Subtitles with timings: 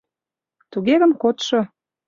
[0.71, 1.59] Туге гын, кодшо.